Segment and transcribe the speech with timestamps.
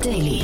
[0.00, 0.39] Daily.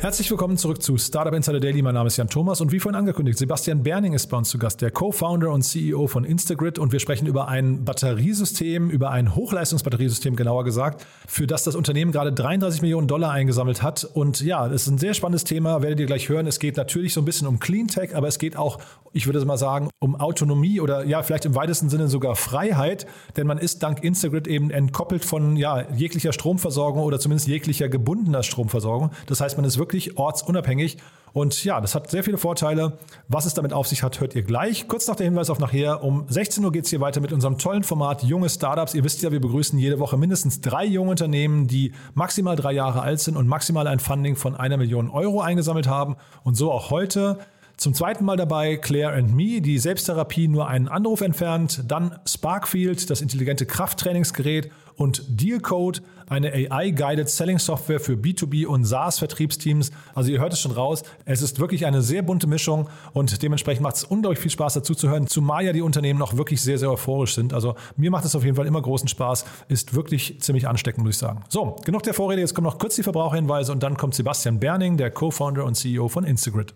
[0.00, 1.82] Herzlich willkommen zurück zu Startup Insider Daily.
[1.82, 4.56] Mein Name ist Jan Thomas und wie vorhin angekündigt, Sebastian Berning ist bei uns zu
[4.56, 9.34] Gast, der Co-Founder und CEO von Instagrid und wir sprechen über ein Batteriesystem, über ein
[9.34, 14.04] Hochleistungsbatteriesystem genauer gesagt, für das das Unternehmen gerade 33 Millionen Dollar eingesammelt hat.
[14.04, 16.46] Und ja, das ist ein sehr spannendes Thema, werdet ihr gleich hören.
[16.46, 18.78] Es geht natürlich so ein bisschen um Cleantech, aber es geht auch,
[19.12, 23.06] ich würde mal sagen, um Autonomie oder ja, vielleicht im weitesten Sinne sogar Freiheit,
[23.36, 28.42] denn man ist dank Instagrid eben entkoppelt von ja, jeglicher Stromversorgung oder zumindest jeglicher gebundener
[28.42, 29.10] Stromversorgung.
[29.26, 30.98] Das heißt, man ist wirklich wirklich ortsunabhängig.
[31.32, 32.98] Und ja, das hat sehr viele Vorteile.
[33.28, 34.88] Was es damit auf sich hat, hört ihr gleich.
[34.88, 36.02] Kurz nach der Hinweis auf nachher.
[36.02, 38.94] Um 16 Uhr geht es hier weiter mit unserem tollen Format Junge Startups.
[38.94, 43.02] Ihr wisst ja, wir begrüßen jede Woche mindestens drei junge Unternehmen, die maximal drei Jahre
[43.02, 46.16] alt sind und maximal ein Funding von einer Million Euro eingesammelt haben.
[46.42, 47.38] Und so auch heute.
[47.80, 51.82] Zum zweiten Mal dabei Claire and Me, die Selbsttherapie nur einen Anruf entfernt.
[51.88, 54.70] Dann Sparkfield, das intelligente Krafttrainingsgerät.
[54.96, 59.92] Und Dealcode, eine AI-Guided Selling Software für B2B und SaaS-Vertriebsteams.
[60.14, 61.04] Also ihr hört es schon raus.
[61.24, 64.94] Es ist wirklich eine sehr bunte Mischung und dementsprechend macht es unglaublich viel Spaß dazu
[64.94, 67.54] zu hören, zumal ja die Unternehmen noch wirklich sehr, sehr euphorisch sind.
[67.54, 69.46] Also mir macht es auf jeden Fall immer großen Spaß.
[69.68, 71.44] Ist wirklich ziemlich ansteckend, muss ich sagen.
[71.48, 72.42] So, genug der Vorrede.
[72.42, 76.08] Jetzt kommen noch kurz die Verbraucherhinweise und dann kommt Sebastian Berning, der Co-Founder und CEO
[76.08, 76.74] von Instagrid.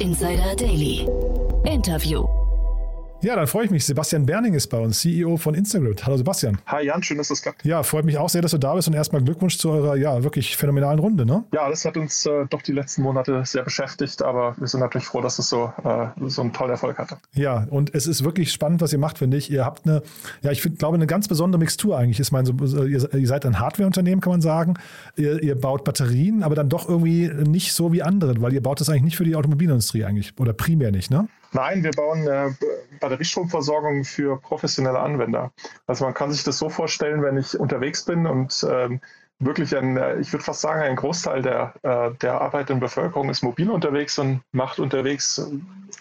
[0.00, 1.08] Insider Daily.
[1.64, 2.45] Interview.
[3.26, 3.84] Ja, dann freue ich mich.
[3.84, 5.96] Sebastian Berning ist bei uns, CEO von Instagram.
[6.04, 6.58] Hallo Sebastian.
[6.66, 7.64] Hi Jan, schön, dass das klappt.
[7.64, 10.22] Ja, freut mich auch sehr, dass du da bist und erstmal Glückwunsch zu eurer ja
[10.22, 11.26] wirklich phänomenalen Runde.
[11.26, 11.42] Ne?
[11.52, 15.08] Ja, das hat uns äh, doch die letzten Monate sehr beschäftigt, aber wir sind natürlich
[15.08, 17.16] froh, dass es so, äh, so einen tollen Erfolg hatte.
[17.32, 19.50] Ja, und es ist wirklich spannend, was ihr macht, finde ich.
[19.50, 20.02] Ihr habt eine,
[20.42, 22.20] ja, ich find, glaube, eine ganz besondere Mixtur eigentlich.
[22.20, 24.74] Ist mein, so, ihr, ihr seid ein Hardware-Unternehmen, kann man sagen.
[25.16, 28.80] Ihr, ihr baut Batterien, aber dann doch irgendwie nicht so wie andere, weil ihr baut
[28.80, 31.26] das eigentlich nicht für die Automobilindustrie eigentlich oder primär nicht, ne?
[31.52, 32.50] Nein, wir bauen äh,
[33.00, 35.52] Batteriestromversorgung für professionelle Anwender.
[35.86, 39.00] Also man kann sich das so vorstellen, wenn ich unterwegs bin und ähm,
[39.38, 43.42] wirklich ein, äh, ich würde fast sagen, ein Großteil der, äh, der arbeitenden Bevölkerung ist
[43.42, 45.38] mobil unterwegs und macht unterwegs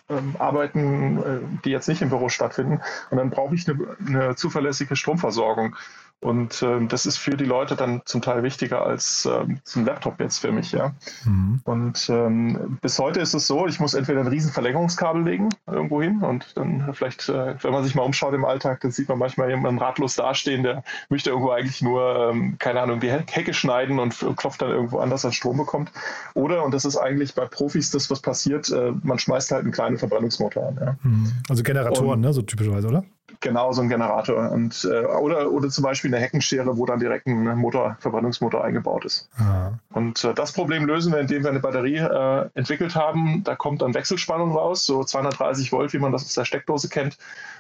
[0.10, 2.82] äh, Arbeiten, äh, die jetzt nicht im Büro stattfinden.
[3.10, 5.76] Und dann brauche ich eine, eine zuverlässige Stromversorgung.
[6.22, 10.20] Und äh, das ist für die Leute dann zum Teil wichtiger als ähm, ein Laptop
[10.20, 10.96] jetzt für mich, ja.
[11.24, 11.62] Mhm.
[11.66, 16.02] Und ähm, bis heute ist es so, ich muss entweder ein riesen Verlängerungskabel legen irgendwo
[16.02, 19.20] hin und dann vielleicht, äh, wenn man sich mal umschaut im Alltag, dann sieht man
[19.20, 24.00] manchmal jemanden ratlos dastehen, der möchte irgendwo eigentlich nur, ähm, keine Ahnung, die Hecke schneiden
[24.00, 25.92] und klopft dann irgendwo anders an Strom bekommt.
[26.34, 29.72] Oder, und das ist eigentlich bei Profis das, was passiert, äh, man schmeißt halt einen
[29.72, 30.78] kleinen Verbrennungsmotor an.
[30.82, 30.96] Ja.
[31.04, 31.32] Mhm.
[31.50, 33.04] Also Generatoren, und, ne, so typischerweise, oder?
[33.40, 34.52] Genau, so ein Generator.
[34.52, 39.06] Und, äh, oder, oder zum Beispiel eine Heckenschere, wo dann direkt ein Motor, Verbrennungsmotor eingebaut
[39.06, 39.30] ist.
[39.38, 39.78] Aha.
[39.94, 43.44] Und äh, das Problem lösen wir, indem wir eine Batterie äh, entwickelt haben.
[43.44, 47.18] Da kommt dann Wechselspannung raus, so 230 Volt, wie man das aus der Steckdose kennt.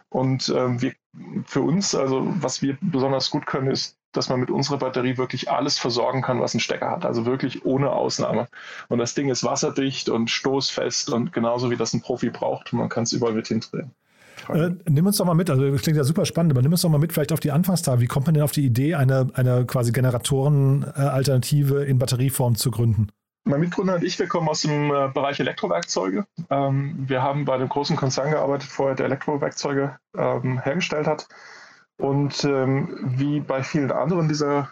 [0.09, 0.93] Und ähm, wir,
[1.45, 5.51] für uns, also was wir besonders gut können, ist, dass man mit unserer Batterie wirklich
[5.51, 7.05] alles versorgen kann, was ein Stecker hat.
[7.05, 8.47] Also wirklich ohne Ausnahme.
[8.87, 12.71] Und das Ding ist wasserdicht und stoßfest und genauso wie das ein Profi braucht.
[12.73, 13.91] Man kann es überall mit hindrehen.
[14.49, 16.81] Äh, nimm uns doch mal mit, also das klingt ja super spannend, aber nimm uns
[16.81, 18.01] doch mal mit vielleicht auf die Anfangstage.
[18.01, 23.09] Wie kommt man denn auf die Idee, eine, eine quasi Generatoren-Alternative in Batterieform zu gründen?
[23.47, 26.25] Mein Mitgründer und ich, wir kommen aus dem äh, Bereich Elektrowerkzeuge.
[26.49, 31.27] Ähm, wir haben bei einem großen Konzern gearbeitet, vorher der Elektrowerkzeuge ähm, hergestellt hat.
[31.97, 34.71] Und ähm, wie bei vielen anderen dieser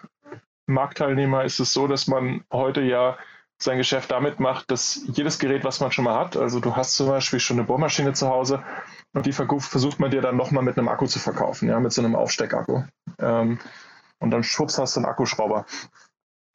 [0.65, 3.17] Marktteilnehmer ist es so, dass man heute ja
[3.59, 6.95] sein Geschäft damit macht, dass jedes Gerät, was man schon mal hat, also du hast
[6.95, 8.63] zum Beispiel schon eine Bohrmaschine zu Hause
[9.13, 12.01] und die versucht man dir dann nochmal mit einem Akku zu verkaufen, ja, mit so
[12.01, 12.83] einem Aufsteckakku.
[13.19, 13.59] Ähm,
[14.19, 15.65] und dann schwupps hast du einen Akkuschrauber.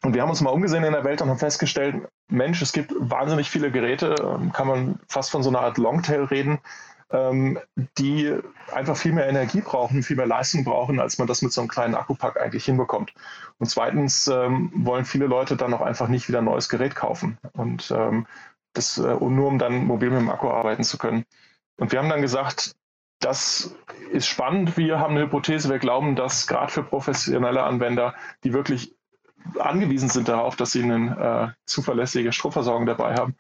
[0.05, 2.93] Und wir haben uns mal umgesehen in der Welt und haben festgestellt, Mensch, es gibt
[2.99, 6.59] wahnsinnig viele Geräte, ähm, kann man fast von so einer Art Longtail reden,
[7.11, 7.59] ähm,
[7.97, 8.37] die
[8.73, 11.69] einfach viel mehr Energie brauchen, viel mehr Leistung brauchen, als man das mit so einem
[11.69, 13.13] kleinen Akkupack eigentlich hinbekommt.
[13.59, 17.39] Und zweitens ähm, wollen viele Leute dann auch einfach nicht wieder ein neues Gerät kaufen.
[17.55, 18.27] Und ähm,
[18.73, 21.25] das, äh, nur um dann mobil mit dem Akku arbeiten zu können.
[21.79, 22.75] Und wir haben dann gesagt,
[23.21, 23.75] das
[24.13, 24.77] ist spannend.
[24.77, 25.71] Wir haben eine Hypothese.
[25.71, 28.15] Wir glauben, dass gerade für professionelle Anwender,
[28.45, 28.95] die wirklich
[29.59, 33.35] angewiesen sind darauf, dass sie eine äh, zuverlässige Stromversorgung dabei haben,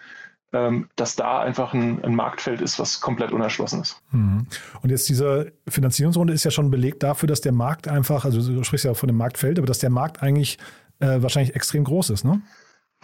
[0.52, 4.00] ähm, dass da einfach ein, ein, Marktfeld ist, was komplett unerschlossen ist.
[4.12, 4.46] Mhm.
[4.80, 8.64] Und jetzt diese Finanzierungsrunde ist ja schon belegt dafür, dass der Markt einfach, also du
[8.64, 10.58] sprichst ja von dem Marktfeld, aber dass der Markt eigentlich
[11.00, 12.40] äh, wahrscheinlich extrem groß ist, ne?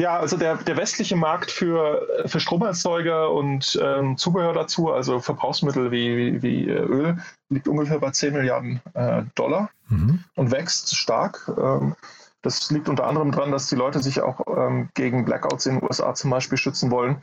[0.00, 5.93] Ja, also der, der westliche Markt für, für Stromerzeuger und ähm, Zubehör dazu, also Verbrauchsmittel
[5.93, 7.19] wie, wie, äh, Öl,
[7.49, 10.25] liegt ungefähr bei 10 Milliarden äh, Dollar mhm.
[10.35, 11.49] und wächst stark.
[11.56, 11.94] Ähm,
[12.43, 15.85] das liegt unter anderem daran, dass die Leute sich auch ähm, gegen Blackouts in den
[15.85, 17.23] USA zum Beispiel schützen wollen.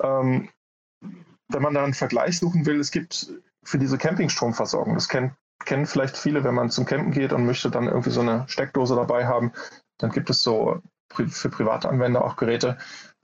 [0.00, 0.48] Ähm,
[1.48, 3.32] wenn man da einen Vergleich suchen will, es gibt
[3.64, 5.32] für diese Campingstromversorgung, das kennt
[5.64, 8.94] kennen vielleicht viele, wenn man zum Campen geht und möchte dann irgendwie so eine Steckdose
[8.94, 9.52] dabei haben,
[9.98, 10.80] dann gibt es so
[11.12, 12.76] für private Anwender auch Geräte.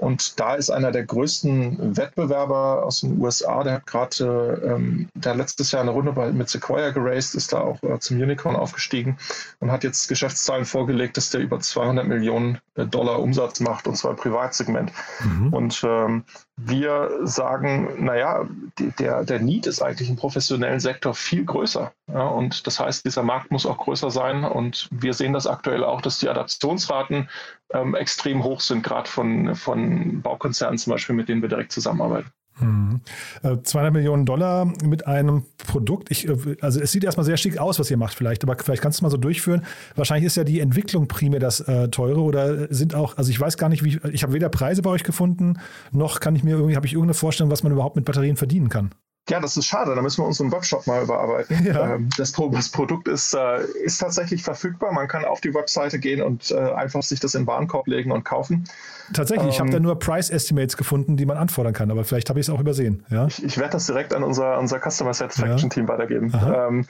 [0.03, 5.31] Und da ist einer der größten Wettbewerber aus den USA, der hat gerade, ähm, der
[5.33, 8.57] hat letztes Jahr eine Runde bei, mit Sequoia geraced, ist da auch äh, zum Unicorn
[8.57, 9.17] aufgestiegen
[9.61, 13.97] und hat jetzt Geschäftszahlen vorgelegt, dass der über 200 Millionen äh, Dollar Umsatz macht und
[13.97, 14.91] zwar im Privatsegment.
[15.21, 15.53] Mhm.
[15.53, 16.25] Und ähm,
[16.57, 18.49] wir sagen, naja,
[18.79, 21.93] die, der, der Need ist eigentlich im professionellen Sektor viel größer.
[22.13, 24.45] Ja, und das heißt, dieser Markt muss auch größer sein.
[24.45, 27.29] Und wir sehen das aktuell auch, dass die Adaptionsraten
[27.75, 32.31] ähm, extrem hoch sind, gerade von, von Baukonzernen zum Beispiel, mit denen wir direkt zusammenarbeiten.
[32.59, 33.01] Hm.
[33.43, 36.11] 200 äh, Millionen Dollar mit einem Produkt.
[36.11, 38.83] Ich, äh, also es sieht erstmal sehr schick aus, was ihr macht vielleicht, aber vielleicht
[38.83, 39.65] kannst du es mal so durchführen.
[39.97, 43.57] Wahrscheinlich ist ja die Entwicklung primär das äh, teure oder sind auch, also ich weiß
[43.57, 45.59] gar nicht, wie, ich habe weder Preise bei euch gefunden,
[45.93, 48.69] noch kann ich mir irgendwie, habe ich irgendeine Vorstellung, was man überhaupt mit Batterien verdienen
[48.69, 48.91] kann.
[49.29, 49.95] Ja, das ist schade.
[49.95, 51.61] Da müssen wir unseren Webshop mal überarbeiten.
[51.73, 51.95] Ja.
[51.95, 54.93] Ähm, das, das, Produkt ist, äh, ist tatsächlich verfügbar.
[54.93, 58.11] Man kann auf die Webseite gehen und äh, einfach sich das in den Warenkorb legen
[58.11, 58.65] und kaufen.
[59.13, 62.31] Tatsächlich, ähm, ich habe da nur Price Estimates gefunden, die man anfordern kann, aber vielleicht
[62.31, 63.05] habe ich es auch übersehen.
[63.11, 63.27] Ja?
[63.27, 65.75] Ich, ich werde das direkt an unser, unser Customer Satisfaction ja.
[65.75, 66.33] Team weitergeben.
[66.35, 66.87] Ähm,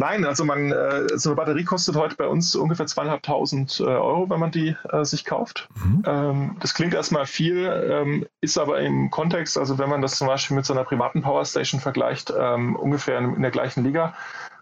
[0.00, 4.30] Nein, also man, äh, so eine Batterie kostet heute bei uns ungefähr zweieinhalbtausend äh, Euro,
[4.30, 5.68] wenn man die äh, sich kauft.
[5.74, 6.02] Mhm.
[6.06, 10.28] Ähm, das klingt erstmal viel, ähm, ist aber im Kontext, also wenn man das zum
[10.28, 14.14] Beispiel mit so einer privaten Powerstation vergleicht, ähm, ungefähr in, in, der gleichen Liga.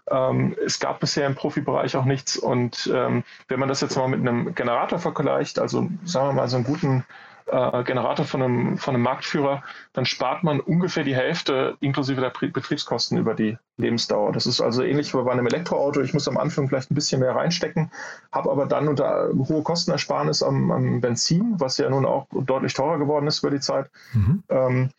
[0.09, 4.07] Ähm, es gab bisher im Profibereich auch nichts und ähm, wenn man das jetzt mal
[4.07, 7.05] mit einem Generator vergleicht, also sagen wir mal so einen guten
[7.47, 9.63] äh, Generator von einem, von einem Marktführer,
[9.93, 14.31] dann spart man ungefähr die Hälfte inklusive der Betriebskosten über die Lebensdauer.
[14.31, 16.01] Das ist also ähnlich wie bei einem Elektroauto.
[16.01, 17.91] Ich muss am Anfang vielleicht ein bisschen mehr reinstecken,
[18.31, 22.97] habe aber dann unter hohe Kostenersparnis am, am, Benzin, was ja nun auch deutlich teurer
[22.97, 23.89] geworden ist über die Zeit.
[24.13, 24.43] Mhm.
[24.49, 24.89] Ähm,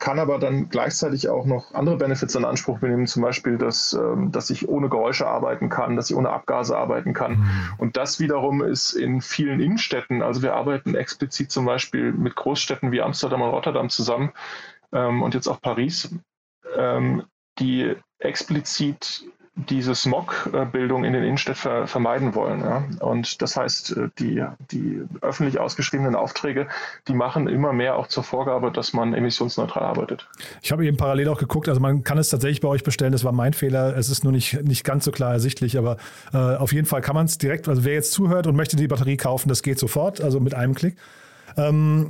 [0.00, 4.32] kann aber dann gleichzeitig auch noch andere Benefits in Anspruch nehmen, zum Beispiel, dass, ähm,
[4.32, 7.32] dass ich ohne Geräusche arbeiten kann, dass ich ohne Abgase arbeiten kann.
[7.32, 7.72] Mhm.
[7.76, 12.90] Und das wiederum ist in vielen Innenstädten, also wir arbeiten explizit zum Beispiel mit Großstädten
[12.92, 14.32] wie Amsterdam und Rotterdam zusammen
[14.92, 16.12] ähm, und jetzt auch Paris,
[16.74, 17.24] ähm,
[17.58, 19.24] die explizit
[19.68, 22.60] diese Smog-Bildung in den Innenstädten vermeiden wollen.
[22.60, 22.84] Ja.
[23.00, 26.68] Und das heißt, äh, die, die öffentlich ausgeschriebenen Aufträge,
[27.08, 30.28] die machen immer mehr auch zur Vorgabe, dass man emissionsneutral arbeitet.
[30.62, 33.24] Ich habe eben parallel auch geguckt, also man kann es tatsächlich bei euch bestellen, das
[33.24, 35.96] war mein Fehler, es ist nur nicht, nicht ganz so klar ersichtlich, aber
[36.32, 38.88] äh, auf jeden Fall kann man es direkt, also wer jetzt zuhört und möchte die
[38.88, 40.96] Batterie kaufen, das geht sofort, also mit einem Klick.
[41.56, 42.06] Ähm,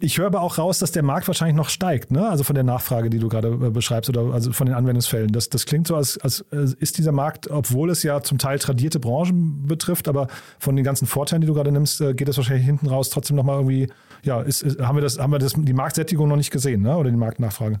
[0.00, 2.28] ich höre aber auch raus, dass der Markt wahrscheinlich noch steigt, ne?
[2.28, 5.30] Also von der Nachfrage, die du gerade äh, beschreibst, oder also von den Anwendungsfällen.
[5.32, 8.58] Das, das klingt so, als, als äh, ist dieser Markt, obwohl es ja zum Teil
[8.58, 12.36] tradierte Branchen betrifft, aber von den ganzen Vorteilen, die du gerade nimmst, äh, geht das
[12.36, 13.88] wahrscheinlich hinten raus trotzdem nochmal irgendwie,
[14.22, 16.96] ja, ist, ist, haben wir das, haben wir das, die Marktsättigung noch nicht gesehen, ne?
[16.96, 17.80] Oder die Marktnachfrage?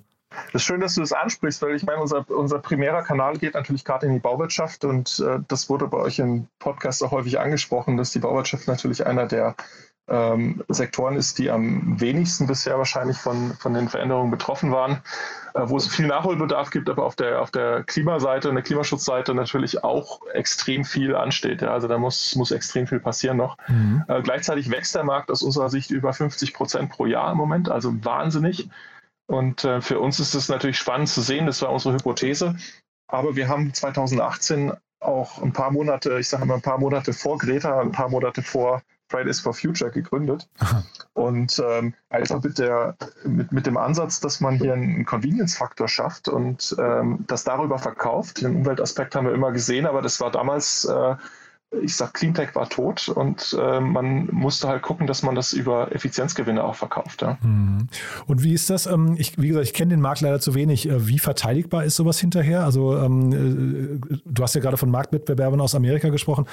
[0.52, 3.54] Das ist schön, dass du das ansprichst, weil ich meine, unser, unser primärer Kanal geht
[3.54, 7.40] natürlich gerade in die Bauwirtschaft und äh, das wurde bei euch im Podcast auch häufig
[7.40, 9.56] angesprochen, dass die Bauwirtschaft natürlich einer der
[10.10, 15.00] ähm, Sektoren ist, die am wenigsten bisher wahrscheinlich von, von den Veränderungen betroffen waren,
[15.54, 19.34] äh, wo es viel Nachholbedarf gibt, aber auf der, auf der Klimaseite und der Klimaschutzseite
[19.34, 21.62] natürlich auch extrem viel ansteht.
[21.62, 21.72] Ja?
[21.72, 23.56] Also da muss, muss extrem viel passieren noch.
[23.68, 24.04] Mhm.
[24.08, 27.70] Äh, gleichzeitig wächst der Markt aus unserer Sicht über 50 Prozent pro Jahr im Moment,
[27.70, 28.68] also wahnsinnig.
[29.26, 32.56] Und äh, für uns ist es natürlich spannend zu sehen, das war unsere Hypothese.
[33.06, 37.38] Aber wir haben 2018 auch ein paar Monate, ich sage mal ein paar Monate vor
[37.38, 40.48] Greta, ein paar Monate vor Fridays for Future gegründet.
[41.14, 46.28] Und ähm, einfach mit, der, mit, mit dem Ansatz, dass man hier einen Convenience-Faktor schafft
[46.28, 48.40] und ähm, das darüber verkauft.
[48.40, 51.16] Den Umweltaspekt haben wir immer gesehen, aber das war damals, äh,
[51.82, 55.94] ich sag, Cleantech war tot und äh, man musste halt gucken, dass man das über
[55.94, 57.22] Effizienzgewinne auch verkauft.
[57.22, 57.38] Ja.
[57.42, 57.88] Mhm.
[58.26, 58.86] Und wie ist das?
[58.86, 60.88] Ähm, ich, wie gesagt, ich kenne den Markt leider zu wenig.
[60.88, 62.64] Äh, wie verteidigbar ist sowas hinterher?
[62.64, 66.46] Also ähm, äh, du hast ja gerade von Marktwettbewerbern aus Amerika gesprochen.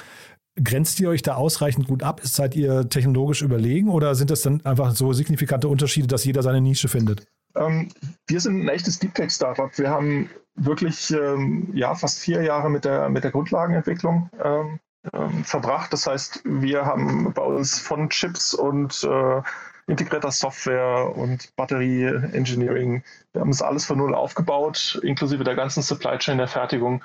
[0.62, 2.20] Grenzt ihr euch da ausreichend gut ab?
[2.24, 6.60] Seid ihr technologisch überlegen oder sind das dann einfach so signifikante Unterschiede, dass jeder seine
[6.60, 7.26] Nische findet?
[7.56, 7.88] Ähm,
[8.26, 9.70] wir sind ein echtes Deep Tech Startup.
[9.76, 14.78] Wir haben wirklich ähm, ja, fast vier Jahre mit der, mit der Grundlagenentwicklung ähm,
[15.12, 15.92] ähm verbracht.
[15.92, 19.42] Das heißt, wir haben bei uns von Chips und äh,
[19.86, 23.02] integrierter Software und Batterie-Engineering.
[23.32, 27.02] Wir haben es alles von null aufgebaut, inklusive der ganzen Supply Chain der Fertigung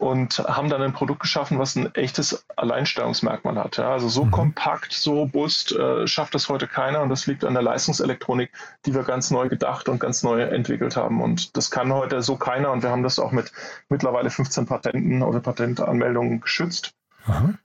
[0.00, 3.76] und haben dann ein Produkt geschaffen, was ein echtes Alleinstellungsmerkmal hat.
[3.76, 4.30] Ja, also so mhm.
[4.30, 8.50] kompakt, so robust äh, schafft das heute keiner und das liegt an der Leistungselektronik,
[8.86, 11.20] die wir ganz neu gedacht und ganz neu entwickelt haben.
[11.20, 13.52] Und das kann heute so keiner und wir haben das auch mit
[13.90, 16.94] mittlerweile 15 Patenten oder Patentanmeldungen geschützt.
[17.26, 17.58] Mhm.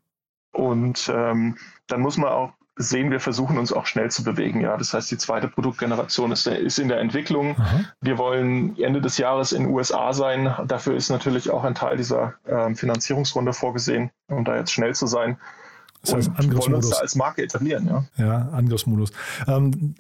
[0.51, 4.62] Und ähm, dann muss man auch sehen, wir versuchen uns auch schnell zu bewegen.
[4.62, 7.58] Ja, das heißt, die zweite Produktgeneration ist, ist in der Entwicklung.
[7.58, 7.86] Aha.
[8.01, 10.53] Wir wollen Ende des Jahres in den USA sein.
[10.67, 15.08] Dafür ist natürlich auch ein Teil dieser äh, Finanzierungsrunde vorgesehen, um da jetzt schnell zu
[15.08, 15.38] sein.
[16.01, 16.65] Das heißt, und Angriffsmodus.
[16.65, 18.03] wollen uns da als Marke etablieren, ja.
[18.17, 19.12] Ja, Angriffsmodus.
[19.48, 19.96] Ähm,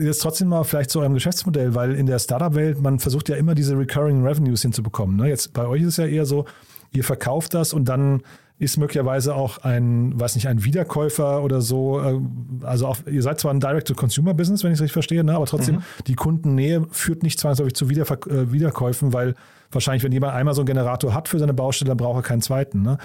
[0.00, 3.54] jetzt trotzdem mal vielleicht zu eurem Geschäftsmodell, weil in der Startup-Welt, man versucht ja immer
[3.54, 5.16] diese Recurring Revenues hinzubekommen.
[5.16, 5.28] Ne?
[5.28, 6.46] Jetzt bei euch ist es ja eher so,
[6.92, 8.22] ihr verkauft das und dann
[8.62, 12.00] ist möglicherweise auch ein, weiß nicht, ein Wiederkäufer oder so.
[12.00, 12.20] Äh,
[12.64, 15.34] also auch, ihr seid zwar ein Direct-to-Consumer-Business, wenn ich es richtig verstehe, ne?
[15.34, 15.82] aber trotzdem, mhm.
[16.06, 19.34] die Kundennähe führt nicht zwangsläufig zu Wiederver äh, Wiederkäufen, weil
[19.70, 22.42] wahrscheinlich, wenn jemand einmal so einen Generator hat für seine Baustelle, dann braucht er keinen
[22.42, 22.82] zweiten.
[22.82, 22.98] Ne?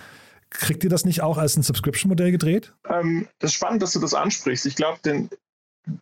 [0.49, 2.73] Kriegt ihr das nicht auch als ein Subscription-Modell gedreht?
[2.87, 4.65] Ähm, das ist spannend, dass du das ansprichst.
[4.67, 4.99] Ich glaube,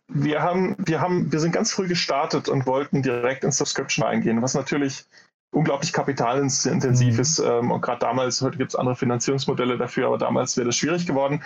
[0.08, 4.42] wir haben, wir haben, wir sind ganz früh gestartet und wollten direkt in Subscription eingehen,
[4.42, 5.06] was natürlich
[5.50, 7.20] unglaublich kapitalintensiv mhm.
[7.20, 7.38] ist.
[7.38, 11.06] Ähm, und gerade damals, heute gibt es andere Finanzierungsmodelle dafür, aber damals wäre das schwierig
[11.06, 11.42] geworden.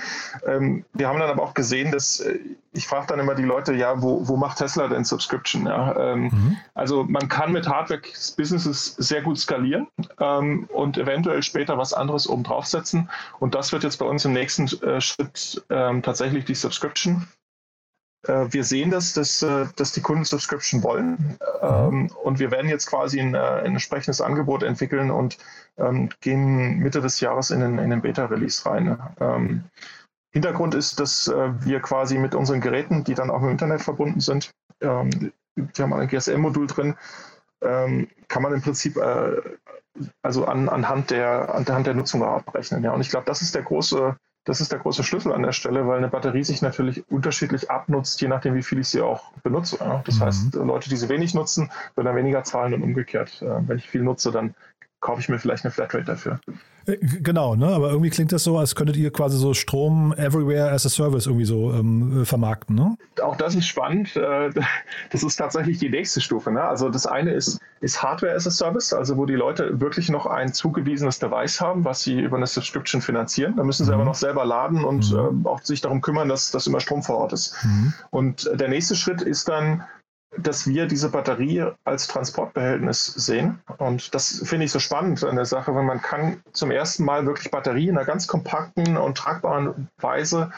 [0.47, 2.39] Ähm, wir haben dann aber auch gesehen, dass äh,
[2.73, 5.67] ich frage dann immer die Leute, ja, wo, wo macht Tesla denn Subscription?
[5.67, 6.57] Ja, ähm, mhm.
[6.75, 9.87] Also man kann mit Hardware-Businesses sehr gut skalieren
[10.19, 13.09] ähm, und eventuell später was anderes oben draufsetzen.
[13.39, 17.27] Und das wird jetzt bei uns im nächsten äh, Schritt ähm, tatsächlich die Subscription
[18.23, 21.39] wir sehen das, dass, äh, dass die Kunden Subscription wollen.
[21.63, 22.11] Mhm.
[22.23, 25.39] Und wir werden jetzt quasi ein, äh, ein entsprechendes Angebot entwickeln und
[25.79, 28.99] ähm, gehen Mitte des Jahres in den, in den Beta-Release rein.
[29.21, 29.65] Ähm,
[30.33, 34.53] Hintergrund ist, dass wir quasi mit unseren Geräten, die dann auch dem Internet verbunden sind,
[34.81, 36.95] ähm, wir haben ein GSM-Modul drin,
[37.61, 38.97] kann man im Prinzip
[40.23, 42.85] also an, anhand, der, anhand der Nutzung abrechnen.
[42.85, 42.93] Ja.
[42.93, 45.87] Und ich glaube, das ist der große das ist der große Schlüssel an der Stelle,
[45.87, 49.79] weil eine Batterie sich natürlich unterschiedlich abnutzt, je nachdem, wie viel ich sie auch benutze.
[50.05, 50.21] Das mhm.
[50.21, 53.43] heißt, Leute, die sie wenig nutzen, werden dann weniger zahlen und umgekehrt.
[53.43, 54.55] Äh, wenn ich viel nutze, dann
[55.01, 56.41] kaufe ich mir vielleicht eine Flatrate dafür.
[56.87, 57.67] Äh, genau, ne?
[57.67, 61.27] aber irgendwie klingt das so, als könntet ihr quasi so Strom everywhere as a service
[61.27, 62.77] irgendwie so ähm, äh, vermarkten.
[62.77, 62.97] Ne?
[63.23, 64.15] Auch das ist spannend.
[64.17, 64.51] Äh,
[65.11, 66.51] das ist tatsächlich die nächste Stufe.
[66.51, 66.63] Ne?
[66.63, 70.27] Also das eine ist, ist Hardware as a Service, also wo die Leute wirklich noch
[70.27, 73.55] ein zugewiesenes Device haben, was sie über eine Subscription finanzieren.
[73.57, 73.97] Da müssen sie mhm.
[73.97, 75.45] aber noch selber laden und mhm.
[75.45, 77.57] äh, auch sich darum kümmern, dass, dass immer Strom vor Ort ist.
[77.65, 77.95] Mhm.
[78.11, 79.85] Und der nächste Schritt ist dann,
[80.37, 83.61] dass wir diese Batterie als Transportbehältnis sehen.
[83.79, 87.27] Und das finde ich so spannend an der Sache, weil man kann zum ersten Mal
[87.27, 90.53] wirklich Batterie in einer ganz kompakten und tragbaren Weise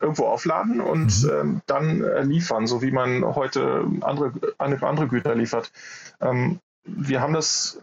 [0.00, 1.30] irgendwo aufladen und mhm.
[1.30, 5.72] ähm, dann äh, liefern, so wie man heute andere, andere Güter liefert.
[6.20, 7.80] Ähm, wir haben das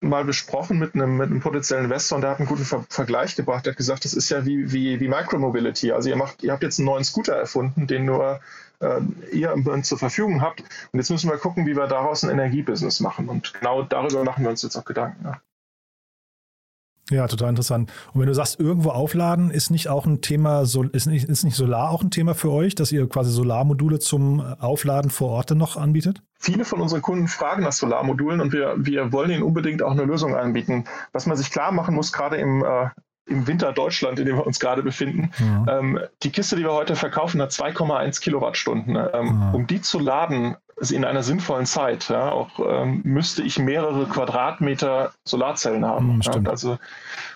[0.00, 3.36] mal besprochen mit einem, mit einem potenziellen Investor und der hat einen guten Ver Vergleich
[3.36, 3.66] gebracht.
[3.66, 5.92] Der hat gesagt, das ist ja wie, wie, wie Micromobility.
[5.92, 8.40] Also ihr macht, ihr habt jetzt einen neuen Scooter erfunden, den nur
[8.80, 9.00] äh,
[9.32, 10.60] ihr zur Verfügung habt.
[10.92, 13.28] Und jetzt müssen wir gucken, wie wir daraus ein Energiebusiness machen.
[13.28, 15.24] Und genau darüber machen wir uns jetzt auch Gedanken.
[15.24, 15.40] Ja.
[17.10, 17.92] Ja, total interessant.
[18.12, 21.56] Und wenn du sagst, irgendwo aufladen, ist nicht auch ein Thema, ist nicht, ist nicht
[21.56, 25.76] Solar auch ein Thema für euch, dass ihr quasi Solarmodule zum Aufladen vor Ort noch
[25.76, 26.22] anbietet?
[26.38, 30.04] Viele von unseren Kunden fragen nach Solarmodulen und wir, wir wollen ihnen unbedingt auch eine
[30.04, 30.84] Lösung anbieten.
[31.12, 32.88] Was man sich klar machen muss, gerade im, äh,
[33.26, 35.30] im Winter Deutschland, in dem wir uns gerade befinden.
[35.38, 35.78] Ja.
[35.78, 38.96] Ähm, die Kiste, die wir heute verkaufen, hat 2,1 Kilowattstunden.
[38.96, 39.50] Ähm, ja.
[39.52, 40.56] Um die zu laden,
[40.90, 46.16] in einer sinnvollen Zeit, ja, auch ähm, müsste ich mehrere Quadratmeter Solarzellen haben.
[46.16, 46.78] Mhm, ja, also,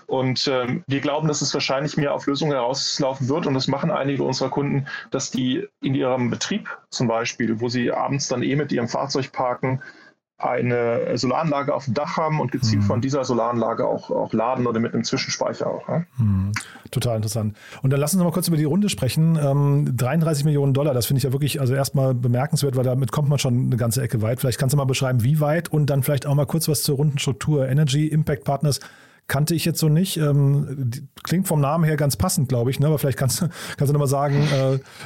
[0.06, 3.46] und ähm, wir glauben, dass es wahrscheinlich mehr auf Lösungen herauslaufen wird.
[3.46, 7.90] Und das machen einige unserer Kunden, dass die in ihrem Betrieb zum Beispiel, wo sie
[7.90, 9.82] abends dann eh mit ihrem Fahrzeug parken,
[10.36, 12.86] eine Solaranlage auf dem Dach haben und gezielt mhm.
[12.86, 15.88] von dieser Solaranlage auch, auch laden oder mit einem Zwischenspeicher auch.
[15.88, 16.04] Ja?
[16.18, 16.52] Mhm.
[16.90, 17.56] Total interessant.
[17.82, 19.38] Und dann lassen Sie mal kurz über die Runde sprechen.
[19.40, 23.28] Ähm, 33 Millionen Dollar, das finde ich ja wirklich also erstmal bemerkenswert, weil damit kommt
[23.28, 24.40] man schon eine ganze Ecke weit.
[24.40, 26.96] Vielleicht kannst du mal beschreiben, wie weit und dann vielleicht auch mal kurz was zur
[26.96, 27.68] Rundenstruktur.
[27.68, 28.80] Energy Impact Partners
[29.26, 30.16] kannte ich jetzt so nicht.
[30.16, 30.90] Ähm,
[31.22, 32.86] klingt vom Namen her ganz passend, glaube ich, ne?
[32.86, 33.40] aber vielleicht kannst,
[33.76, 34.46] kannst du nochmal sagen,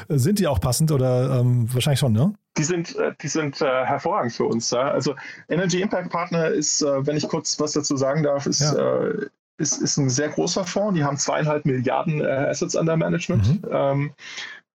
[0.09, 2.33] äh, sind die auch passend oder ähm, wahrscheinlich schon, ne?
[2.59, 4.71] Die sind, äh, die sind äh, hervorragend für uns.
[4.71, 4.91] Ja?
[4.91, 5.15] Also
[5.49, 8.75] Energy Impact Partner ist, äh, wenn ich kurz was dazu sagen darf, ist, ja.
[8.75, 9.27] Äh,
[9.61, 10.97] ist, ist ein sehr großer Fonds.
[10.97, 13.63] Die haben zweieinhalb Milliarden äh, Assets under Management.
[13.63, 13.69] Mhm.
[13.71, 14.15] Ähm,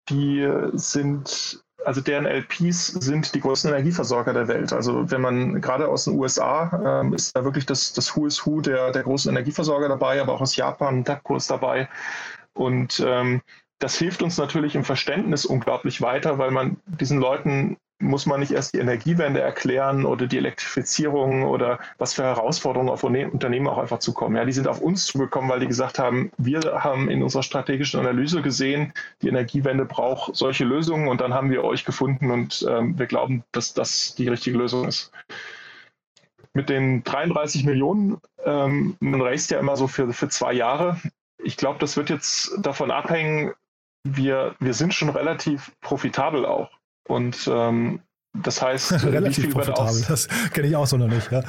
[0.10, 4.74] die sind also deren LPs sind die größten Energieversorger der Welt.
[4.74, 8.46] Also wenn man gerade aus den USA ähm, ist da wirklich das, das Who is
[8.46, 11.90] Who der, der großen Energieversorger dabei, aber auch aus Japan, TAPCO ist dabei.
[12.54, 13.42] Und ähm,
[13.84, 18.52] das hilft uns natürlich im Verständnis unglaublich weiter, weil man diesen Leuten muss man nicht
[18.52, 24.00] erst die Energiewende erklären oder die Elektrifizierung oder was für Herausforderungen auf Unternehmen auch einfach
[24.00, 24.38] zukommen.
[24.38, 28.00] Ja, die sind auf uns zugekommen, weil die gesagt haben, wir haben in unserer strategischen
[28.00, 32.98] Analyse gesehen, die Energiewende braucht solche Lösungen und dann haben wir euch gefunden und ähm,
[32.98, 35.12] wir glauben, dass das die richtige Lösung ist.
[36.54, 41.02] Mit den 33 Millionen, ähm, man reist ja immer so für, für zwei Jahre.
[41.38, 43.54] Ich glaube, das wird jetzt davon abhängen,
[44.04, 46.70] wir, wir sind schon relativ profitabel auch.
[47.08, 48.02] Und ähm,
[48.34, 51.32] das heißt, relativ profitabel, das kenne ich auch so noch nicht.
[51.32, 51.44] Ja.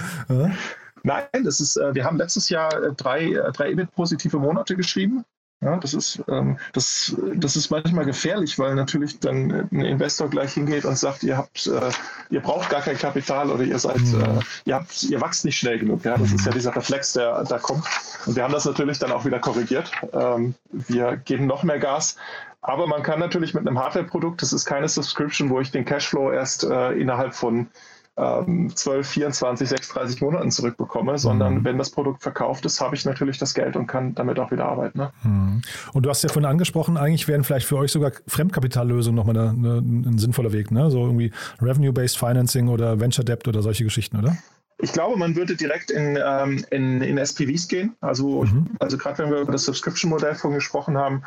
[1.02, 5.24] Nein, das ist, äh, wir haben letztes Jahr äh, drei, äh, drei EBIT-positive Monate geschrieben.
[5.60, 10.52] Ja, das, ist, ähm, das, das ist manchmal gefährlich, weil natürlich dann ein Investor gleich
[10.52, 11.90] hingeht und sagt, ihr habt, äh,
[12.28, 14.20] ihr braucht gar kein Kapital oder ihr seid, mhm.
[14.20, 16.04] äh, ihr habt, ihr wachst nicht schnell genug.
[16.04, 16.36] Ja, das mhm.
[16.36, 17.84] ist ja dieser Reflex, der da kommt.
[18.26, 19.90] Und wir haben das natürlich dann auch wieder korrigiert.
[20.12, 22.16] Ähm, wir geben noch mehr Gas.
[22.60, 26.32] Aber man kann natürlich mit einem Hardware-Produkt, das ist keine Subscription, wo ich den Cashflow
[26.32, 27.68] erst äh, innerhalb von
[28.16, 31.64] ähm, 12, 24, 36 Monaten zurückbekomme, sondern mhm.
[31.64, 34.66] wenn das Produkt verkauft ist, habe ich natürlich das Geld und kann damit auch wieder
[34.66, 34.98] arbeiten.
[34.98, 35.10] Ne?
[35.24, 35.62] Mhm.
[35.92, 39.50] Und du hast ja vorhin angesprochen, eigentlich wären vielleicht für euch sogar Fremdkapitallösungen nochmal eine,
[39.50, 40.90] eine, ein sinnvoller Weg, ne?
[40.90, 44.36] so irgendwie Revenue-Based Financing oder Venture Debt oder solche Geschichten, oder?
[44.78, 47.96] Ich glaube, man würde direkt in, ähm, in, in SPVs gehen.
[48.00, 48.70] Also, mhm.
[48.80, 51.22] also gerade wenn wir über das Subscription-Modell vorhin gesprochen haben,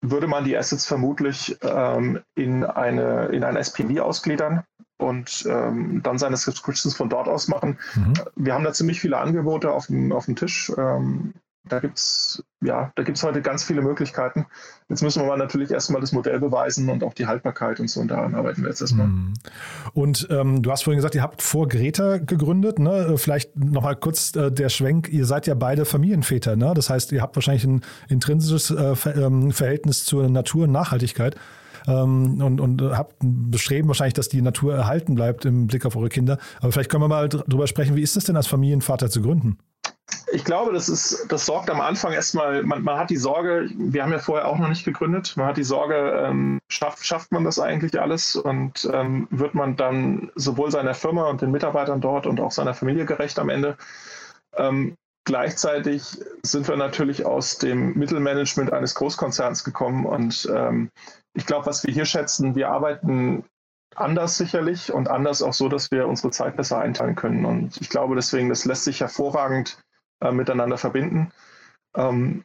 [0.00, 4.64] würde man die Assets vermutlich ähm, in, eine, in ein SPV ausgliedern
[4.98, 7.78] und ähm, dann seine Subscriptions von dort aus machen.
[7.94, 8.14] Mhm.
[8.36, 10.70] Wir haben da ziemlich viele Angebote auf dem, auf dem Tisch.
[10.76, 11.34] Ähm,
[11.68, 14.46] da gibt es ja, heute ganz viele Möglichkeiten.
[14.88, 18.00] Jetzt müssen wir mal natürlich erstmal das Modell beweisen und auch die Haltbarkeit und so.
[18.00, 19.06] Und daran arbeiten wir jetzt erstmal.
[19.06, 19.34] Mhm.
[19.92, 22.78] Und ähm, du hast vorhin gesagt, ihr habt vor Greta gegründet.
[22.78, 23.16] Ne?
[23.16, 25.08] Vielleicht nochmal kurz äh, der Schwenk.
[25.10, 26.56] Ihr seid ja beide Familienväter.
[26.56, 26.72] Ne?
[26.74, 31.36] Das heißt, ihr habt wahrscheinlich ein intrinsisches äh, ähm, Verhältnis zur Natur und Nachhaltigkeit
[31.88, 35.96] ähm, und, und habt ein Bestreben wahrscheinlich, dass die Natur erhalten bleibt im Blick auf
[35.96, 36.38] eure Kinder.
[36.60, 39.58] Aber vielleicht können wir mal drüber sprechen, wie ist es denn als Familienvater zu gründen?
[40.32, 44.02] Ich glaube, das ist, das sorgt am Anfang erstmal, man, man, hat die Sorge, wir
[44.02, 47.44] haben ja vorher auch noch nicht gegründet, man hat die Sorge, ähm, schafft, schafft man
[47.44, 52.26] das eigentlich alles und ähm, wird man dann sowohl seiner Firma und den Mitarbeitern dort
[52.26, 53.76] und auch seiner Familie gerecht am Ende.
[54.56, 60.90] Ähm, gleichzeitig sind wir natürlich aus dem Mittelmanagement eines Großkonzerns gekommen und ähm,
[61.38, 63.44] ich glaube, was wir hier schätzen, wir arbeiten
[63.94, 67.44] anders sicherlich und anders auch so, dass wir unsere Zeit besser einteilen können.
[67.44, 69.78] Und ich glaube deswegen, das lässt sich hervorragend
[70.20, 71.30] äh, miteinander verbinden.
[71.94, 72.42] Ähm,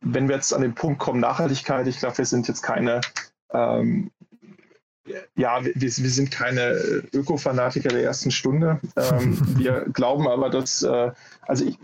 [0.00, 3.02] wenn wir jetzt an den Punkt kommen, Nachhaltigkeit, ich glaube, wir sind jetzt keine,
[3.52, 4.10] ähm,
[5.36, 6.72] ja, wir, wir, sind keine
[7.12, 8.80] Öko-Fanatiker der ersten Stunde.
[8.96, 11.78] Ähm, wir glauben aber, dass, äh, also ich,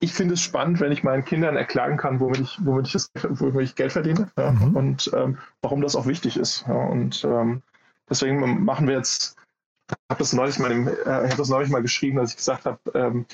[0.00, 3.10] ich finde es spannend, wenn ich meinen Kindern erklären kann, womit ich, womit ich, das,
[3.14, 4.76] womit ich Geld verdiene ja, mhm.
[4.76, 6.66] und ähm, warum das auch wichtig ist.
[6.68, 7.62] Ja, und ähm,
[8.08, 9.36] deswegen machen wir jetzt,
[9.88, 12.66] ich habe das, neulich mal im, äh, hab das neulich mal geschrieben, als ich gesagt
[12.66, 13.26] habe, ähm,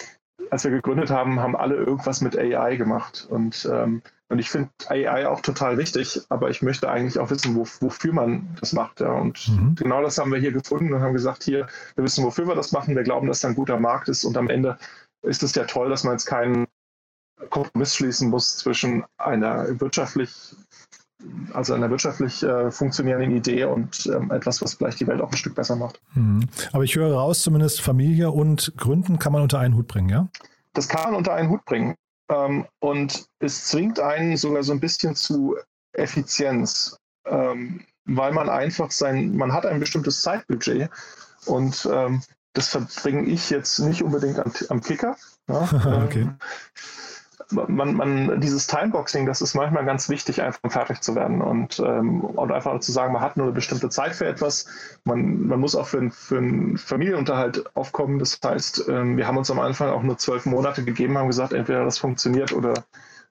[0.51, 3.27] als wir gegründet haben, haben alle irgendwas mit AI gemacht.
[3.31, 7.55] Und, ähm, und ich finde AI auch total wichtig, aber ich möchte eigentlich auch wissen,
[7.57, 9.01] wo, wofür man das macht.
[9.01, 9.13] Ja.
[9.13, 9.75] Und mhm.
[9.75, 12.73] genau das haben wir hier gefunden und haben gesagt, hier, wir wissen, wofür wir das
[12.73, 14.79] machen, wir glauben, dass da ein guter Markt ist und am Ende
[15.23, 16.67] ist es ja toll, dass man jetzt keinen
[17.51, 20.55] Kompromiss schließen muss zwischen einer wirtschaftlich,
[21.53, 25.37] also einer wirtschaftlich äh, funktionierenden Idee und ähm, etwas, was vielleicht die Welt auch ein
[25.37, 26.01] Stück besser macht.
[26.15, 26.49] Mhm.
[26.73, 30.29] Aber ich höre raus, zumindest Familie und Gründen kann man unter einen Hut bringen, ja?
[30.75, 31.95] Das kann man unter einen Hut bringen.
[32.29, 35.57] Ähm, und es zwingt einen sogar so ein bisschen zu
[35.93, 40.91] Effizienz, ähm, weil man einfach sein, man hat ein bestimmtes Zeitbudget
[41.47, 45.17] und ähm, das verbringe ich jetzt nicht unbedingt am, am Kicker.
[45.49, 45.69] Ja.
[46.05, 46.29] okay.
[47.51, 52.23] Man, man, dieses Timeboxing, das ist manchmal ganz wichtig, einfach fertig zu werden und, ähm,
[52.23, 54.67] und einfach zu sagen, man hat nur eine bestimmte Zeit für etwas.
[55.05, 58.19] Man, man muss auch für, für einen Familienunterhalt aufkommen.
[58.19, 61.53] Das heißt, ähm, wir haben uns am Anfang auch nur zwölf Monate gegeben, haben gesagt,
[61.53, 62.73] entweder das funktioniert oder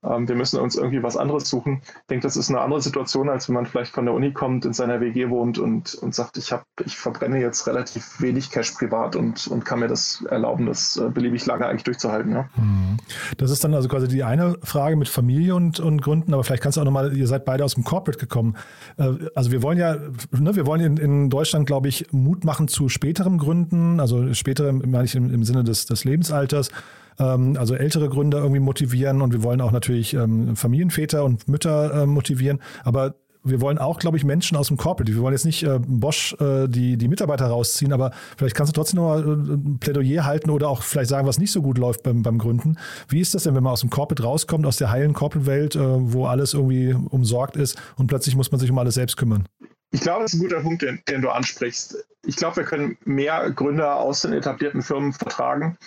[0.03, 1.81] ähm, wir müssen uns irgendwie was anderes suchen.
[1.83, 4.65] Ich denke, das ist eine andere Situation, als wenn man vielleicht von der Uni kommt,
[4.65, 8.71] in seiner WG wohnt und, und sagt, ich, hab, ich verbrenne jetzt relativ wenig Cash
[8.71, 12.31] privat und, und kann mir das erlauben, das äh, beliebig lange eigentlich durchzuhalten.
[12.31, 12.49] Ja.
[12.55, 12.97] Mhm.
[13.37, 16.63] Das ist dann also quasi die eine Frage mit Familie und, und Gründen, aber vielleicht
[16.63, 18.55] kannst du auch nochmal, ihr seid beide aus dem Corporate gekommen.
[18.97, 19.97] Äh, also wir wollen ja,
[20.31, 24.81] ne, wir wollen in, in Deutschland, glaube ich, Mut machen zu späterem Gründen, also späterem,
[24.87, 26.71] meine ich im, im Sinne des, des Lebensalters
[27.19, 32.03] ähm, also ältere Gründer irgendwie motivieren und wir wollen auch natürlich ähm, Familienväter und Mütter
[32.03, 32.59] äh, motivieren.
[32.83, 35.13] Aber wir wollen auch, glaube ich, Menschen aus dem Corporate.
[35.13, 38.75] Wir wollen jetzt nicht äh, Bosch äh, die, die Mitarbeiter rausziehen, aber vielleicht kannst du
[38.75, 41.77] trotzdem noch mal äh, ein Plädoyer halten oder auch vielleicht sagen, was nicht so gut
[41.77, 42.77] läuft beim, beim Gründen.
[43.07, 45.79] Wie ist das denn, wenn man aus dem Corporate rauskommt, aus der heilen Corporate-Welt, äh,
[45.79, 49.47] wo alles irgendwie umsorgt ist und plötzlich muss man sich um alles selbst kümmern?
[49.93, 51.97] Ich glaube, das ist ein guter Punkt, den, den du ansprichst.
[52.25, 55.77] Ich glaube, wir können mehr Gründer aus den etablierten Firmen vertragen.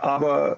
[0.00, 0.56] Aber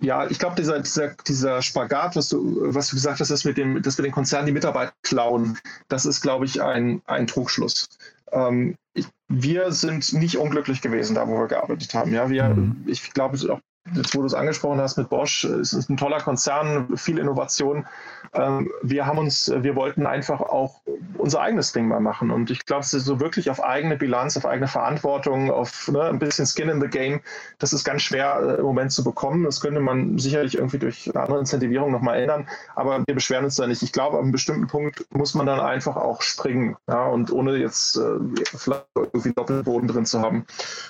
[0.00, 3.56] ja, ich glaube, dieser, dieser, dieser Spagat, was du, was du gesagt hast, dass, mit
[3.56, 7.88] dem, dass wir den Konzernen die Mitarbeiter klauen, das ist, glaube ich, ein, ein Trugschluss.
[8.32, 12.12] Ähm, ich, wir sind nicht unglücklich gewesen, da wo wir gearbeitet haben.
[12.12, 12.84] Ja, wir, mhm.
[12.86, 13.60] ich glaube, auch
[13.94, 17.86] jetzt wo du es angesprochen hast mit Bosch, es ist ein toller Konzern, viel Innovation.
[18.32, 20.80] Ähm, wir haben uns, wir wollten einfach auch
[21.18, 22.30] unser eigenes Ding mal machen.
[22.30, 26.02] Und ich glaube, es ist so wirklich auf eigene Bilanz, auf eigene Verantwortung, auf ne,
[26.02, 27.20] ein bisschen Skin in the Game.
[27.58, 29.44] Das ist ganz schwer äh, im Moment zu bekommen.
[29.44, 32.48] Das könnte man sicherlich irgendwie durch eine andere Incentivierung nochmal ändern.
[32.74, 33.82] Aber wir beschweren uns da nicht.
[33.82, 36.76] Ich glaube, an einem bestimmten Punkt muss man dann einfach auch springen.
[36.88, 40.46] Ja, und ohne jetzt äh, vielleicht irgendwie Doppelboden drin zu haben.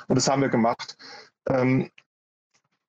[0.09, 0.97] Und das haben wir gemacht.
[1.49, 1.91] Ähm,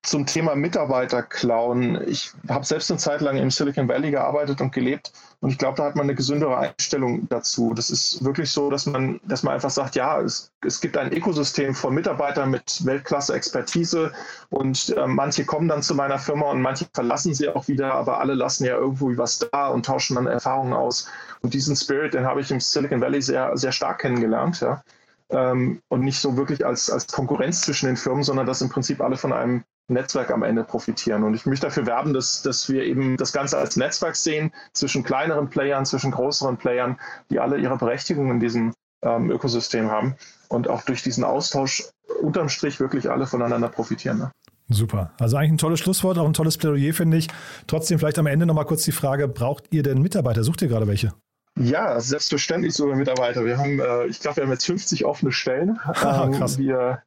[0.06, 2.00] zum Thema Mitarbeiter klauen.
[2.06, 5.76] Ich habe selbst eine Zeit lang im Silicon Valley gearbeitet und gelebt und ich glaube,
[5.76, 7.74] da hat man eine gesündere Einstellung dazu.
[7.74, 11.12] Das ist wirklich so, dass man, dass man einfach sagt, ja, es, es gibt ein
[11.12, 14.12] Ökosystem von Mitarbeitern mit Weltklasse-Expertise
[14.48, 18.20] und äh, manche kommen dann zu meiner Firma und manche verlassen sie auch wieder, aber
[18.20, 21.08] alle lassen ja irgendwo was da und tauschen dann Erfahrungen aus.
[21.42, 24.82] Und diesen Spirit, den habe ich im Silicon Valley sehr, sehr stark kennengelernt, ja.
[25.28, 29.00] Ähm, und nicht so wirklich als, als Konkurrenz zwischen den Firmen, sondern dass im Prinzip
[29.00, 31.22] alle von einem Netzwerk am Ende profitieren.
[31.22, 35.02] Und ich möchte dafür werben, dass, dass wir eben das Ganze als Netzwerk sehen, zwischen
[35.02, 36.98] kleineren Playern, zwischen größeren Playern,
[37.30, 38.72] die alle ihre Berechtigung in diesem
[39.02, 40.16] ähm, Ökosystem haben
[40.48, 41.84] und auch durch diesen Austausch
[42.20, 44.18] unterm Strich wirklich alle voneinander profitieren.
[44.18, 44.30] Ne?
[44.68, 45.12] Super.
[45.20, 47.28] Also eigentlich ein tolles Schlusswort, auch ein tolles Plädoyer, finde ich.
[47.66, 50.42] Trotzdem vielleicht am Ende nochmal kurz die Frage, braucht ihr denn Mitarbeiter?
[50.42, 51.12] Sucht ihr gerade welche?
[51.58, 53.44] Ja, selbstverständlich sogar Mitarbeiter.
[53.44, 55.78] Wir haben, äh, ich glaube, wir haben jetzt 50 offene Stellen.
[56.04, 56.58] Ähm, Krass.
[56.58, 57.02] Wir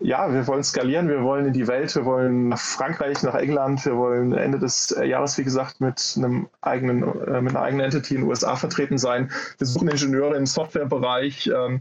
[0.00, 3.84] ja, wir wollen skalieren, wir wollen in die Welt, wir wollen nach Frankreich, nach England,
[3.84, 7.86] wir wollen Ende des äh, Jahres, wie gesagt, mit einem eigenen, äh, mit einer eigenen
[7.86, 9.30] Entity in den USA vertreten sein.
[9.58, 11.50] Wir suchen Ingenieure im Softwarebereich.
[11.54, 11.80] Ähm,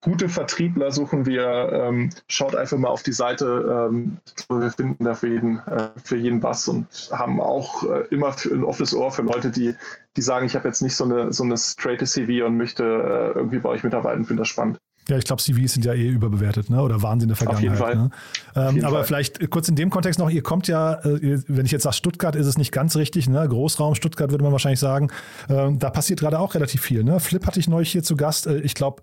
[0.00, 1.70] gute Vertriebler suchen wir.
[1.72, 3.90] Ähm, schaut einfach mal auf die Seite.
[3.90, 4.18] Ähm,
[4.48, 8.64] wir finden da für jeden, äh, für jeden was und haben auch äh, immer ein
[8.64, 9.74] offenes Ohr für Leute, die,
[10.16, 13.38] die sagen, ich habe jetzt nicht so eine, so eine straight CV und möchte äh,
[13.38, 14.78] irgendwie bei euch mitarbeiten, finde das spannend.
[15.08, 16.82] Ja, ich glaube, CVs sind ja eh überbewertet, ne?
[16.82, 17.80] Oder waren sie in der Vergangenheit.
[17.80, 18.10] Auf jeden
[18.54, 18.64] Fall.
[18.64, 18.78] Ne?
[18.78, 19.04] Ähm, aber Fall.
[19.04, 22.36] vielleicht kurz in dem Kontext noch, ihr kommt ja, äh, wenn ich jetzt sage Stuttgart,
[22.36, 23.46] ist es nicht ganz richtig, ne?
[23.46, 25.10] Großraum Stuttgart würde man wahrscheinlich sagen.
[25.48, 27.04] Ähm, da passiert gerade auch relativ viel.
[27.04, 27.20] Ne?
[27.20, 28.46] Flip hatte ich neulich hier zu Gast.
[28.46, 29.02] Äh, ich glaube,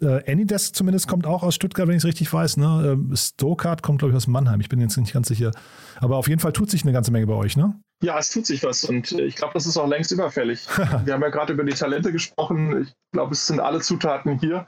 [0.00, 2.56] äh, Anydesk zumindest kommt auch aus Stuttgart, wenn ich es richtig weiß.
[2.56, 2.92] Ne?
[2.92, 4.60] Ähm, Stokart kommt, glaube ich, aus Mannheim.
[4.60, 5.52] Ich bin jetzt nicht ganz sicher.
[6.00, 7.74] Aber auf jeden Fall tut sich eine ganze Menge bei euch, ne?
[8.02, 10.66] Ja, es tut sich was und ich glaube, das ist auch längst überfällig.
[11.04, 12.82] Wir haben ja gerade über die Talente gesprochen.
[12.82, 14.66] Ich glaube, es sind alle Zutaten hier.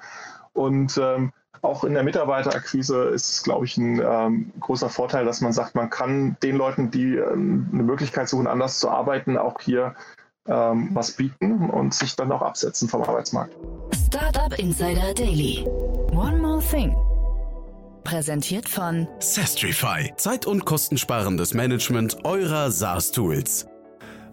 [0.55, 5.41] Und ähm, auch in der Mitarbeiterakquise ist es, glaube ich, ein ähm, großer Vorteil, dass
[5.41, 9.61] man sagt, man kann den Leuten, die ähm, eine Möglichkeit suchen, anders zu arbeiten, auch
[9.61, 9.95] hier
[10.49, 13.55] ähm, was bieten und sich dann auch absetzen vom Arbeitsmarkt.
[14.07, 15.65] Startup Insider Daily.
[16.13, 16.97] One more thing.
[18.03, 20.13] Präsentiert von Sestrify.
[20.17, 23.69] Zeit- und kostensparendes Management eurer SaaS-Tools.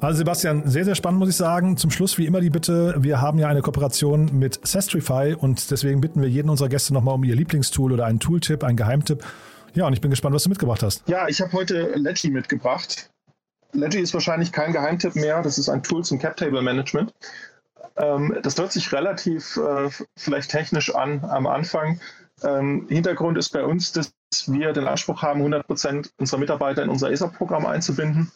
[0.01, 1.75] Also Sebastian, sehr, sehr spannend, muss ich sagen.
[1.75, 5.99] Zum Schluss wie immer die Bitte, wir haben ja eine Kooperation mit Sestrify und deswegen
[5.99, 9.25] bitten wir jeden unserer Gäste nochmal um ihr Lieblingstool oder einen Tooltip, einen Geheimtipp.
[9.73, 11.03] Ja, und ich bin gespannt, was du mitgebracht hast.
[11.07, 13.09] Ja, ich habe heute Ledgy mitgebracht.
[13.73, 15.41] Ledgy ist wahrscheinlich kein Geheimtipp mehr.
[15.41, 17.13] Das ist ein Tool zum Cap-Table-Management.
[17.97, 21.99] Ähm, das hört sich relativ äh, vielleicht technisch an am Anfang.
[22.41, 24.13] Ähm, Hintergrund ist bei uns, dass
[24.47, 28.31] wir den Anspruch haben, 100 Prozent unserer Mitarbeiter in unser ESA-Programm einzubinden.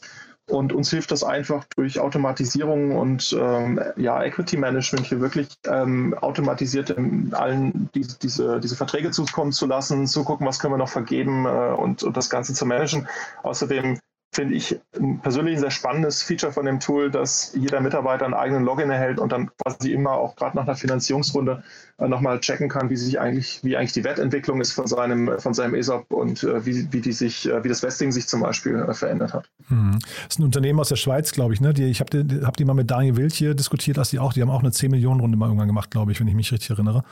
[0.49, 6.13] Und uns hilft das einfach durch Automatisierung und ähm, ja, Equity Management hier wirklich ähm,
[6.15, 6.93] automatisiert
[7.31, 11.45] allen diese, diese, diese Verträge zukommen zu lassen, zu gucken, was können wir noch vergeben
[11.45, 13.07] äh, und, und das Ganze zu managen.
[13.43, 13.99] Außerdem
[14.33, 14.79] finde ich
[15.21, 19.19] persönlich ein sehr spannendes Feature von dem Tool, dass jeder Mitarbeiter einen eigenen Login erhält
[19.19, 21.63] und dann quasi immer auch gerade nach einer Finanzierungsrunde
[22.07, 25.75] nochmal checken kann, wie sich eigentlich, wie eigentlich die Wertentwicklung ist von seinem, von seinem
[25.75, 28.93] ESOP und äh, wie, wie die sich, äh, wie das Vesting sich zum Beispiel äh,
[28.93, 29.49] verändert hat.
[29.67, 29.99] Hm.
[29.99, 31.73] Das ist ein Unternehmen aus der Schweiz, glaube ich, ne?
[31.73, 34.33] Die, ich habe die, hab die mal mit Daniel Wild hier diskutiert, dass die auch,
[34.33, 36.51] die haben auch eine 10 Millionen Runde mal irgendwann gemacht, glaube ich, wenn ich mich
[36.51, 37.03] richtig erinnere.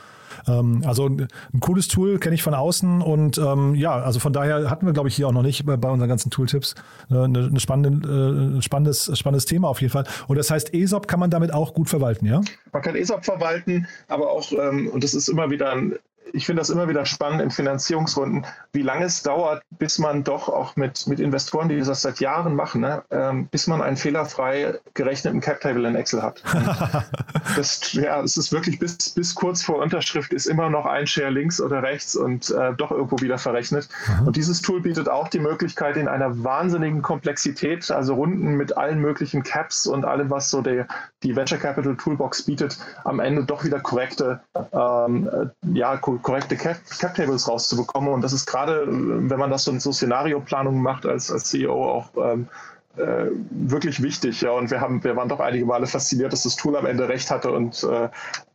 [0.46, 4.32] Ähm, also ein, ein, cooles Tool, kenne ich von außen und ähm, ja, also von
[4.32, 6.74] daher hatten wir, glaube ich, hier auch noch nicht bei, bei unseren ganzen Tooltips
[7.10, 10.04] eine, eine spannende, äh, spannendes, spannendes Thema auf jeden Fall.
[10.28, 12.40] Und das heißt, ESOP kann man damit auch gut verwalten, ja?
[12.72, 15.98] Man kann ESOP verwalten, aber auch, ähm, und das ist immer wieder ein
[16.32, 20.48] ich finde das immer wieder spannend in Finanzierungsrunden, wie lange es dauert, bis man doch
[20.48, 24.78] auch mit, mit Investoren, die das seit Jahren machen, ne, ähm, bis man einen fehlerfrei
[24.94, 26.42] gerechneten Cap-Table in Excel hat.
[27.56, 31.30] das, ja, es ist wirklich bis, bis kurz vor Unterschrift ist immer noch ein Share
[31.30, 33.88] links oder rechts und äh, doch irgendwo wieder verrechnet.
[34.20, 34.28] Mhm.
[34.28, 39.00] Und dieses Tool bietet auch die Möglichkeit, in einer wahnsinnigen Komplexität, also Runden mit allen
[39.00, 40.86] möglichen Caps und allem, was so der,
[41.22, 44.40] die Venture Capital Toolbox bietet, am Ende doch wieder korrekte,
[44.72, 48.12] ähm, äh, ja, korrekte Cap-Tables rauszubekommen.
[48.12, 51.72] Und das ist gerade, wenn man das so in so Szenarioplanungen macht als, als CEO
[51.72, 52.48] auch ähm,
[52.96, 54.40] äh, wirklich wichtig.
[54.42, 54.52] Ja.
[54.52, 57.30] Und wir, haben, wir waren doch einige Male fasziniert, dass das Tool am Ende recht
[57.30, 58.08] hatte und äh,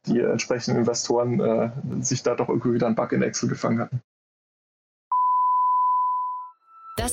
[0.05, 1.69] die entsprechenden Investoren äh,
[2.01, 4.01] sich da doch irgendwie wieder einen Bug in Excel gefangen hatten.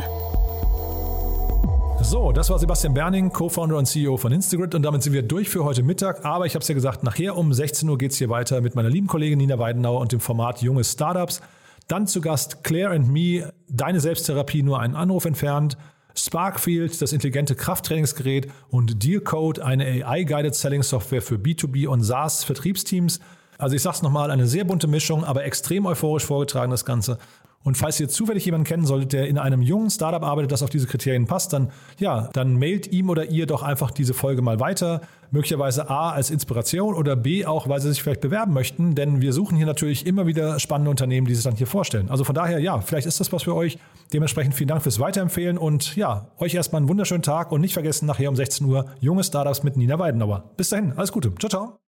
[2.00, 5.48] So, das war Sebastian Berning, Co-Founder und CEO von Instagrid und damit sind wir durch
[5.48, 6.24] für heute Mittag.
[6.24, 8.76] Aber ich habe es ja gesagt, nachher um 16 Uhr geht es hier weiter mit
[8.76, 11.40] meiner lieben Kollegin Nina Weidenauer und dem Format Junge Startups.
[11.88, 15.76] Dann zu Gast Claire and Me, deine Selbsttherapie nur einen Anruf entfernt.
[16.14, 23.18] Sparkfield, das intelligente Krafttrainingsgerät und Dealcode, eine AI-Guided Selling Software für B2B und SaaS-Vertriebsteams.
[23.58, 27.18] Also ich sag's nochmal, eine sehr bunte Mischung, aber extrem euphorisch vorgetragen das Ganze.
[27.64, 30.70] Und falls ihr zufällig jemanden kennen solltet, der in einem jungen Startup arbeitet, das auf
[30.70, 34.60] diese Kriterien passt, dann ja, dann mailt ihm oder ihr doch einfach diese Folge mal
[34.60, 35.00] weiter.
[35.30, 39.32] Möglicherweise A als Inspiration oder B auch, weil sie sich vielleicht bewerben möchten, denn wir
[39.32, 42.08] suchen hier natürlich immer wieder spannende Unternehmen, die sich dann hier vorstellen.
[42.08, 43.76] Also von daher, ja, vielleicht ist das was für euch.
[44.12, 48.06] Dementsprechend vielen Dank fürs Weiterempfehlen und ja, euch erstmal einen wunderschönen Tag und nicht vergessen,
[48.06, 50.44] nachher um 16 Uhr junge Startups mit Nina Weidenauer.
[50.56, 51.34] Bis dahin, alles Gute.
[51.34, 51.78] Ciao, ciao.